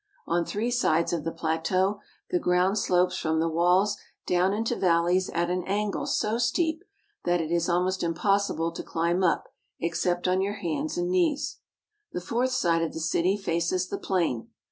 On 0.25 0.43
three 0.43 0.71
sides 0.71 1.13
of 1.13 1.23
the 1.23 1.31
plateau 1.31 1.99
the 2.31 2.39
ground 2.39 2.79
slopes 2.79 3.19
from 3.19 3.39
the 3.39 3.47
walls 3.47 3.97
down 4.25 4.51
into 4.51 4.75
valleys 4.75 5.29
at 5.29 5.51
an 5.51 5.63
angle 5.67 6.07
so 6.07 6.39
steep 6.39 6.83
that 7.23 7.39
it 7.39 7.51
is 7.51 7.69
almost 7.69 8.01
impossible 8.01 8.71
to 8.71 8.81
climb 8.81 9.23
up 9.23 9.53
except 9.79 10.27
on 10.27 10.41
your 10.41 10.55
hands 10.55 10.97
and 10.97 11.11
knees. 11.11 11.59
The 12.13 12.19
fourth 12.19 12.49
side 12.49 12.81
of 12.81 12.93
the 12.93 12.99
city 12.99 13.37
faces 13.37 13.89
the 13.89 13.99
plain. 13.99 14.49